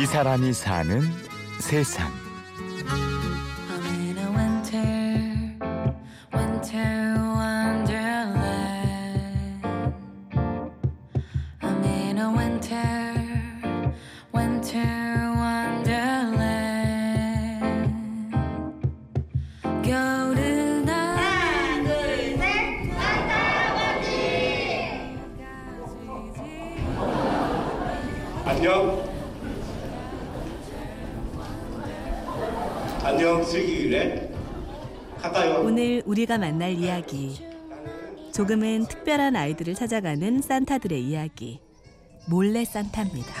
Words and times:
이 0.00 0.06
사람이 0.06 0.54
사는 0.54 1.02
세상. 1.58 2.10
In 3.84 4.16
a 4.16 4.24
winter, 4.34 4.80
winter 6.32 7.18
wonderland. 7.36 8.40
I'm 11.60 11.84
in 11.84 12.16
a 12.18 12.30
winter, 12.30 12.80
winter 14.32 15.34
wonderland. 15.36 16.32
겨울은 19.82 20.88
하나, 20.88 21.84
둘, 21.84 22.38
셋, 22.38 22.90
안녕. 28.46 29.10
안녕, 33.02 33.42
슬기래. 33.42 34.30
가까이요. 35.20 35.60
오늘 35.64 36.02
우리가 36.04 36.38
만날 36.38 36.72
이야기. 36.72 37.38
조금은 38.34 38.86
특별한 38.86 39.36
아이들을 39.36 39.74
찾아가는 39.74 40.40
산타들의 40.42 41.02
이야기. 41.02 41.60
몰래 42.28 42.64
산타입니다. 42.64 43.32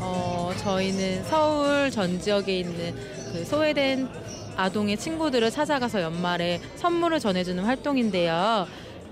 어, 0.00 0.52
저희는 0.58 1.24
서울 1.24 1.90
전 1.90 2.20
지역에 2.20 2.60
있는 2.60 2.94
그 3.32 3.44
소외된 3.44 4.08
아동의 4.56 4.96
친구들을 4.96 5.50
찾아가서 5.50 6.00
연말에 6.02 6.60
선물을 6.76 7.18
전해주는 7.20 7.64
활동인데요. 7.64 8.66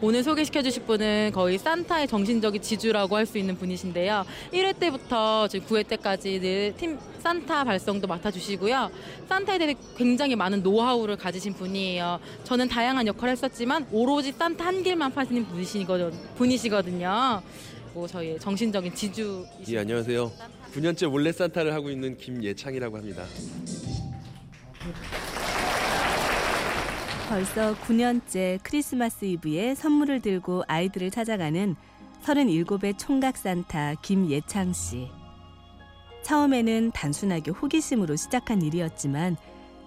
오늘 0.05 0.25
소개시켜 0.25 0.63
주실 0.63 0.83
분은 0.83 1.31
거의 1.33 1.59
산타의 1.59 2.09
정신적인 2.09 2.61
지주라고 2.61 3.17
할 3.17 3.25
수 3.25 3.39
있는 3.39 3.57
분이신데요. 3.57 4.27
1회 4.53 4.77
때부터 4.81 5.47
지금 5.47 5.65
9회 5.69 5.87
때까지 5.87 6.41
늘팀 6.41 6.99
산타 7.21 7.63
발성도 7.63 8.09
맡아주시고요. 8.09 8.91
산타에 9.29 9.59
대해 9.59 9.75
굉장히 9.97 10.35
많은 10.35 10.65
노하우를 10.65 11.17
가지신 11.17 11.55
분이에요. 11.55 12.19
저는 12.43 12.67
다양한 12.69 13.07
역할을 13.07 13.31
했었지만 13.33 13.87
오로지 13.93 14.33
산타 14.33 14.65
한 14.67 14.83
길만 14.83 15.13
파시는 15.15 15.47
분이시거든, 15.47 16.11
분이시거든요. 16.37 17.41
뭐 17.95 18.09
저희의 18.09 18.41
정신적인 18.41 18.93
지주. 18.97 19.47
예 19.69 19.79
안녕하세요. 19.79 20.33
9년째 20.75 21.09
몰래 21.11 21.31
산타를 21.31 21.73
하고 21.73 21.91
있는 21.91 22.17
김예창이라고 22.17 22.97
합니다. 22.97 23.25
벌써 27.33 27.75
9년째 27.75 28.59
크리스마스 28.63 29.25
이브에 29.25 29.75
선물을 29.75 30.21
들고 30.21 30.65
아이들을 30.69 31.11
찾아가는 31.11 31.77
37의 32.23 32.99
총각 32.99 33.39
산타 33.39 33.95
김예창 34.03 34.75
씨. 34.75 35.09
처음에는 36.25 36.91
단순하게 36.91 37.53
호기심으로 37.53 38.17
시작한 38.17 38.61
일이었지만 38.61 39.39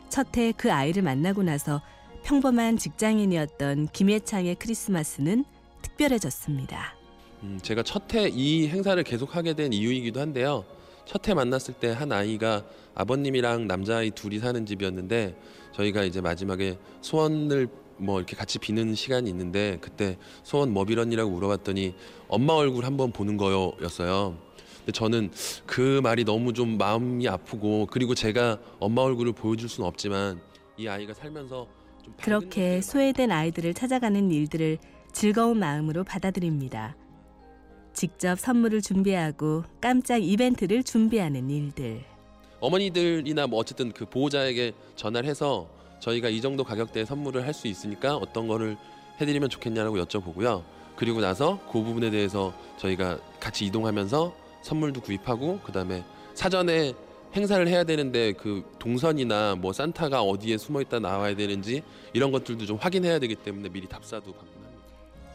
첫해 0.09 0.53
그 0.57 0.73
아이를 0.73 1.03
만나고 1.03 1.43
나서 1.43 1.83
평범한 2.23 2.79
직장인이었던 2.79 3.89
김예창의 3.93 4.55
크리스마스는 4.55 5.45
특별해졌습니다. 5.83 6.95
음, 7.43 7.59
제가 7.61 7.83
첫해 7.83 8.29
이 8.29 8.69
행사를 8.69 9.01
계속하게 9.03 9.53
된 9.53 9.71
이유이기도 9.71 10.19
한데요. 10.19 10.65
첫 11.05 11.27
해 11.29 11.33
만났을 11.33 11.73
때 11.75 11.91
한 11.91 12.11
아이가 12.11 12.63
아버님이랑 12.95 13.67
남자아이 13.67 14.11
둘이 14.11 14.39
사는 14.39 14.65
집이었는데 14.65 15.35
저희가 15.73 16.03
이제 16.03 16.21
마지막에 16.21 16.77
소원을 17.01 17.67
뭐 17.97 18.19
이렇게 18.19 18.35
같이 18.35 18.59
비는 18.59 18.95
시간이 18.95 19.29
있는데 19.29 19.77
그때 19.81 20.17
소원 20.43 20.71
뭐 20.71 20.83
빌었니라고 20.85 21.31
물어봤더니 21.31 21.95
엄마 22.27 22.53
얼굴 22.53 22.85
한번 22.85 23.11
보는 23.11 23.37
거였어요. 23.37 24.37
근데 24.79 24.91
저는 24.91 25.31
그 25.65 25.99
말이 26.03 26.23
너무 26.25 26.53
좀 26.53 26.77
마음이 26.77 27.27
아프고 27.27 27.87
그리고 27.89 28.13
제가 28.15 28.59
엄마 28.79 29.01
얼굴을 29.03 29.33
보여줄 29.33 29.69
수는 29.69 29.87
없지만 29.87 30.41
이 30.77 30.87
아이가 30.87 31.13
살면서 31.13 31.67
그렇게 32.21 32.81
소외된 32.81 33.31
아이들을 33.31 33.73
찾아가는 33.73 34.29
일들을 34.31 34.77
즐거운 35.11 35.57
마음으로 35.59 36.03
받아들입니다. 36.03 36.95
직접 37.95 38.37
선물을 38.39 38.81
준비하고 38.81 39.63
깜짝 39.81 40.17
이벤트를 40.21 40.83
준비하는 40.83 41.49
일들. 41.49 42.03
어머니들이나 42.59 43.47
뭐 43.47 43.59
어쨌든 43.59 43.91
그 43.91 44.05
보호자에게 44.05 44.73
전화를 44.95 45.27
해서 45.29 45.67
저희가 45.99 46.29
이 46.29 46.41
정도 46.41 46.63
가격대의 46.63 47.05
선물을 47.05 47.45
할 47.45 47.53
수 47.53 47.67
있으니까 47.67 48.17
어떤 48.17 48.47
거를 48.47 48.75
해드리면 49.21 49.49
좋겠냐라고 49.49 49.97
여쭤보고요. 49.97 50.63
그리고 50.97 51.21
나서 51.21 51.59
그 51.71 51.81
부분에 51.81 52.09
대해서 52.09 52.53
저희가 52.77 53.17
같이 53.39 53.65
이동하면서 53.65 54.33
선물도 54.61 55.01
구입하고 55.01 55.59
그다음에 55.59 56.03
사전에 56.33 56.93
행사를 57.33 57.65
해야 57.67 57.83
되는데 57.83 58.33
그 58.33 58.63
동선이나 58.79 59.55
뭐 59.55 59.73
산타가 59.73 60.21
어디에 60.21 60.57
숨어 60.57 60.81
있다 60.81 60.99
나와야 60.99 61.35
되는지 61.35 61.81
이런 62.13 62.31
것들도 62.31 62.65
좀 62.65 62.77
확인해야 62.77 63.19
되기 63.19 63.35
때문에 63.35 63.69
미리 63.69 63.87
답사도 63.87 64.33
합니다. 64.33 64.64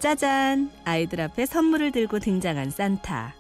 짜잔! 0.01 0.71
아이들 0.85 1.21
앞에 1.21 1.45
선물을 1.45 1.93
들고 1.93 2.21
등장한 2.21 2.71
산타. 2.71 3.35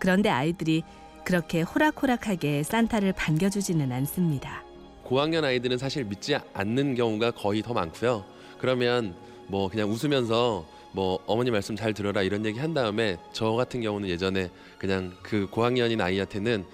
그런데 0.00 0.28
아이들이 0.28 0.82
그렇게 1.24 1.62
호락호락하게 1.62 2.64
산타를 2.64 3.12
반겨주지는 3.12 3.92
않습니다. 3.92 4.64
고학년 5.04 5.44
아이들은 5.44 5.78
사실 5.78 6.04
믿지 6.04 6.36
않는 6.52 6.96
경우가 6.96 7.30
거의 7.30 7.62
더 7.62 7.74
많고요. 7.74 8.24
그러면 8.58 9.14
뭐 9.46 9.68
그냥 9.68 9.88
웃으면서 9.88 10.66
뭐 10.90 11.20
어머니 11.26 11.52
말씀 11.52 11.76
잘 11.76 11.94
들어라 11.94 12.22
이런 12.22 12.44
얘기 12.44 12.58
한 12.58 12.74
다음에 12.74 13.16
저 13.32 13.52
같은 13.52 13.80
경우는 13.80 14.08
예전에 14.08 14.50
그냥 14.78 15.12
그 15.22 15.46
고학년인 15.48 16.00
아이한테는 16.00 16.64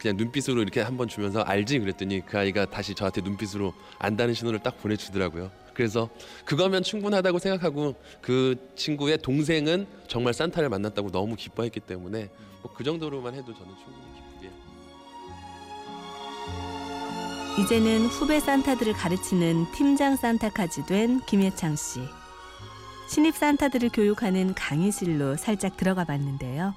그냥 0.00 0.16
눈빛으로 0.16 0.60
이렇게 0.60 0.80
한번 0.80 1.06
주면서 1.06 1.42
알지 1.42 1.78
그랬더니 1.78 2.26
그 2.26 2.36
아이가 2.36 2.64
다시 2.64 2.96
저한테 2.96 3.20
눈빛으로 3.20 3.74
안다는 4.00 4.34
신호를 4.34 4.58
딱 4.58 4.82
보내주더라고요. 4.82 5.52
그래서 5.80 6.10
그거면 6.44 6.82
충분하다고 6.82 7.38
생각하고 7.38 7.94
그 8.20 8.54
친구의 8.76 9.16
동생은 9.16 9.86
정말 10.08 10.34
산타를 10.34 10.68
만났다고 10.68 11.10
너무 11.10 11.36
기뻐했기 11.36 11.80
때문에 11.80 12.28
뭐 12.62 12.74
그 12.74 12.84
정도로만 12.84 13.34
해도 13.34 13.54
저는 13.54 13.74
충분히 13.82 14.06
기쁘게 14.14 14.50
이제는 17.62 18.04
후배 18.08 18.40
산타들을 18.40 18.92
가르치는 18.92 19.72
팀장 19.72 20.16
산타까지 20.16 20.84
된 20.84 21.20
김예창 21.26 21.76
씨. 21.76 22.00
신입 23.08 23.34
산타들을 23.34 23.88
교육하는 23.94 24.52
강의실로 24.52 25.36
살짝 25.36 25.78
들어가 25.78 26.04
봤는데요. 26.04 26.74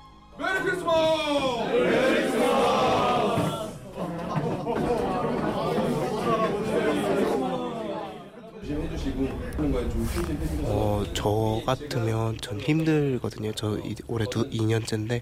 어, 10.65 11.03
저 11.13 11.61
같으면 11.65 12.37
전 12.41 12.59
힘들거든요. 12.59 13.51
저 13.53 13.77
이- 13.79 13.95
올해 14.07 14.25
두 14.29 14.43
2년째인데 14.49 15.21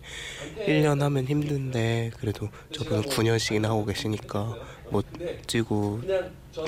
1년 0.67 0.99
하면 0.99 1.25
힘든데 1.25 2.11
그래도 2.19 2.49
저분은 2.71 3.03
9년씩이나 3.03 3.63
하고 3.65 3.85
계시니까 3.85 4.57
멋지고 4.89 6.01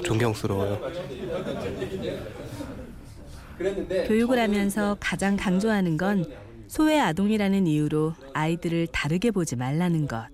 존경스러워요. 0.04 0.80
교육을 4.08 4.40
하면서 4.40 4.98
가장 5.00 5.36
강조하는 5.38 5.98
건 5.98 6.26
소외 6.68 7.00
아동이라는 7.00 7.68
이유로 7.68 8.14
아이들을 8.34 8.88
다르게 8.88 9.30
보지 9.32 9.56
말라는 9.56 10.08
것. 10.08 10.28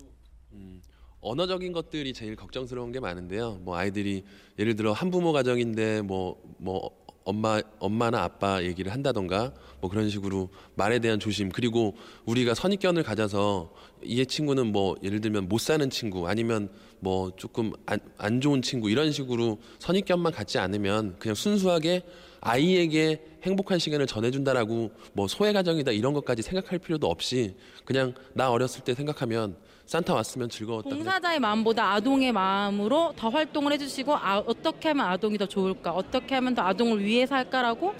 음, 0.52 0.80
언어적인 1.20 1.72
것들이 1.72 2.14
제일 2.14 2.34
걱정스러운 2.34 2.92
게 2.92 3.00
많은데요. 3.00 3.58
뭐 3.62 3.76
아이들이 3.76 4.24
예를 4.58 4.74
들어 4.74 4.92
한부모 4.92 5.32
가정인데 5.32 6.00
뭐뭐 6.02 6.90
엄마 7.24 7.60
엄마나 7.78 8.22
아빠 8.22 8.62
얘기를 8.62 8.92
한다던가 8.92 9.52
뭐 9.80 9.90
그런 9.90 10.08
식으로 10.08 10.48
말에 10.74 10.98
대한 10.98 11.18
조심. 11.20 11.50
그리고 11.50 11.96
우리가 12.24 12.54
선입견을 12.54 13.02
가져서 13.02 13.72
이 14.02 14.24
친구는 14.24 14.72
뭐 14.72 14.96
예를 15.02 15.20
들면 15.20 15.48
못 15.48 15.60
사는 15.60 15.88
친구 15.90 16.28
아니면 16.28 16.70
뭐 17.00 17.30
조금 17.36 17.72
안, 17.86 17.98
안 18.18 18.40
좋은 18.40 18.62
친구 18.62 18.90
이런 18.90 19.12
식으로 19.12 19.58
선입견만 19.78 20.32
갖지 20.32 20.58
않으면 20.58 21.16
그냥 21.18 21.34
순수하게 21.34 22.02
아이에게 22.40 23.24
행복한 23.42 23.78
시간을 23.78 24.06
전해준다라고 24.06 24.90
뭐 25.12 25.28
소외 25.28 25.52
가정이다 25.52 25.92
이런 25.92 26.12
것까지 26.12 26.42
생각할 26.42 26.78
필요도 26.78 27.06
없이 27.08 27.56
그냥 27.84 28.14
나 28.34 28.50
어렸을 28.50 28.82
때 28.84 28.94
생각하면 28.94 29.56
산타 29.86 30.14
왔으면 30.14 30.48
즐거웠다. 30.48 30.88
봉사자의 30.90 31.40
마음보다 31.40 31.92
아동의 31.94 32.32
마음으로 32.32 33.12
더 33.16 33.28
활동을 33.28 33.72
해주시고 33.72 34.14
아, 34.14 34.38
어떻게 34.38 34.88
하면 34.88 35.06
아동이 35.06 35.36
더 35.36 35.46
좋을까 35.46 35.92
어떻게 35.92 36.34
하면 36.36 36.54
더 36.54 36.62
아동을 36.62 37.02
위해서 37.04 37.34
할까라고 37.34 37.94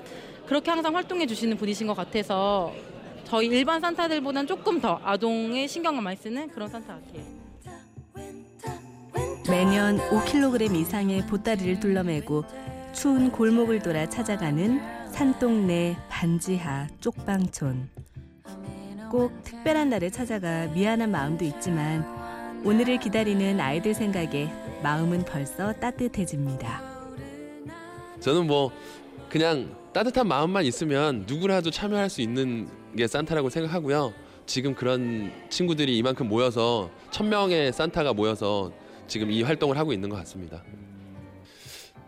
그렇게 0.47 0.71
항상 0.71 0.95
활동해 0.95 1.27
주시는 1.27 1.57
분이신 1.57 1.87
것 1.87 1.95
같아서 1.95 2.73
저희 3.25 3.47
일반 3.47 3.81
산타들보다는 3.81 4.47
조금 4.47 4.81
더 4.81 5.01
아동에 5.05 5.67
신경을 5.67 6.03
많이 6.03 6.17
쓰는 6.17 6.49
그런 6.49 6.69
산타 6.69 6.95
같아요. 6.95 7.41
매년 9.49 9.99
5kg 9.99 10.75
이상의 10.77 11.27
보따리를 11.27 11.81
둘러매고 11.81 12.45
추운 12.93 13.31
골목을 13.33 13.81
돌아 13.81 14.09
찾아가는 14.09 15.00
산동네 15.21 15.99
반지하 16.09 16.89
쪽방촌. 16.99 17.91
꼭 19.11 19.31
특별한 19.45 19.91
날에 19.91 20.09
찾아가 20.09 20.67
미안한 20.69 21.11
마음도 21.11 21.45
있지만 21.45 22.07
오늘을 22.65 22.99
기다리는 22.99 23.61
아이들 23.61 23.93
생각에 23.93 24.51
마음은 24.83 25.27
벌써 25.27 25.75
따뜻해집니다. 25.75 26.81
저는 28.21 28.47
뭐 28.47 28.73
그냥 29.29 29.77
따뜻한 29.93 30.27
마음만 30.27 30.65
있으면 30.65 31.27
누구라도 31.27 31.71
참여할 31.71 32.09
수 32.09 32.23
있는 32.23 32.71
게 32.97 33.07
산타라고 33.07 33.51
생각하고요. 33.51 34.15
지금 34.47 34.75
그런 34.75 35.31
친구들이 35.51 35.99
이만큼 35.99 36.29
모여서 36.29 36.89
천 37.11 37.29
명의 37.29 37.75
산타가 37.75 38.15
모여서 38.15 38.73
지금 39.07 39.31
이 39.31 39.43
활동을 39.43 39.77
하고 39.77 39.93
있는 39.93 40.09
것 40.09 40.17
같습니다. 40.17 40.63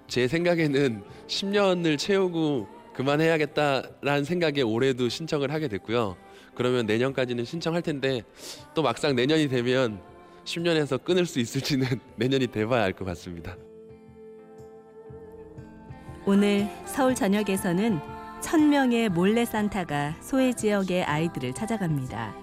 제 0.09 0.27
생각에는 0.27 1.03
10년을 1.27 1.99
채우고 1.99 2.81
그만해야겠다라는 2.95 4.25
생각에 4.25 4.63
올해도 4.63 5.09
신청을 5.09 5.51
하게 5.53 5.69
됐고요. 5.69 6.17
그러면 6.55 6.87
내년까지는 6.87 7.45
신청할 7.45 7.83
텐데 7.83 8.23
또 8.75 8.83
막상 8.83 9.15
내년이 9.17 9.49
되면 9.49 10.01
10년에서 10.45 11.03
끊을 11.03 11.25
수 11.27 11.41
있을지는 11.41 11.87
내년이 12.17 12.49
돼봐야 12.49 12.85
알 12.85 12.93
것 12.93 13.05
같습니다. 13.07 13.57
오늘 16.27 16.69
서울 16.87 17.15
전역에서는 17.15 17.99
천 18.41 18.71
명의 18.71 19.09
몰래 19.09 19.45
산타가 19.45 20.17
소외 20.21 20.53
지역의 20.53 21.05
아이들을 21.05 21.53
찾아갑니다. 21.55 22.35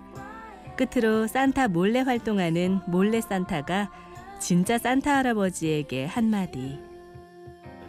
끝으로 0.78 1.28
산타 1.28 1.68
몰래 1.70 2.00
활동하는 2.02 2.80
몰래 2.88 3.22
산타가 3.22 3.92
진짜 4.40 4.78
산타 4.78 5.18
할아버지에게 5.18 6.06
한마디. 6.06 6.80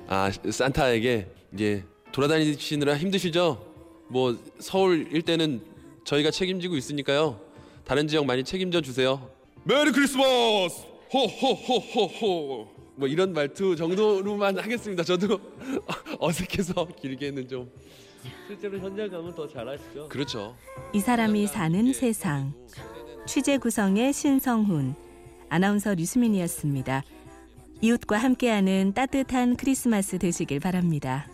아 0.09 0.29
산타에게 0.51 1.29
이제 1.55 1.85
돌아다니시느라 2.13 2.97
힘드시죠? 2.97 3.67
뭐 4.09 4.37
서울 4.59 5.09
일대는 5.13 5.61
저희가 6.05 6.31
책임지고 6.31 6.77
있으니까요. 6.77 7.41
다른 7.85 8.09
지역 8.09 8.27
많이 8.27 8.45
책임져 8.45 8.81
주세요. 8.81 9.31
Merry 9.65 9.93
Christmas! 9.93 10.85
호호호호호! 11.13 12.69
뭐 12.97 13.09
이런 13.09 13.33
말투 13.33 13.77
정도로만 13.77 14.59
하겠습니다. 14.59 15.03
저도 15.03 15.41
어색해서 16.19 16.87
길게는 17.01 17.49
좀 17.49 17.71
실제로 18.47 18.79
현장 18.79 19.09
가면 19.09 19.35
더 19.35 19.49
잘하시죠. 19.49 20.09
그렇죠. 20.09 20.57
이 20.93 21.01
사람이 21.01 21.47
사는 21.47 21.93
세상. 21.93 22.53
취재 23.27 23.59
구성의 23.59 24.13
신성훈, 24.13 24.95
아나운서 25.49 25.95
류수민이었습니다. 25.95 27.03
이웃과 27.81 28.19
함께하는 28.19 28.93
따뜻한 28.95 29.57
크리스마스 29.57 30.19
되시길 30.19 30.61
바랍니다. 30.61 31.27